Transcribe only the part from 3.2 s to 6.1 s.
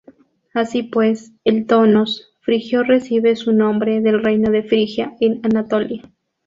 su nombre del reino de Frigia en Anatolia.